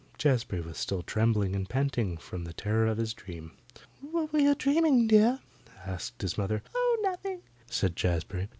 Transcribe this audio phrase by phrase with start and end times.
[0.17, 3.51] Jazbury was still trembling and panting from the terror of his dream.
[4.01, 5.41] "What were you dreaming, dear?"
[5.85, 6.63] asked his mother.
[6.73, 8.49] "Oh, nothing," said Jazbury.